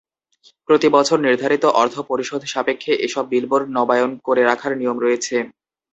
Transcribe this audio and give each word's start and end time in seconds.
প্রতিবছর 0.69 1.17
নির্ধারিত 1.21 1.63
অর্থ 1.81 1.95
পরিশোধ 2.09 2.41
সাপেক্ষে 2.45 2.91
এসব 3.05 3.23
বিলবোর্ড 3.33 3.67
নবায়ন 3.77 4.11
করে 4.27 4.41
রাখার 4.43 4.73
নিয়ম 4.77 4.97
রয়েছে। 4.99 5.35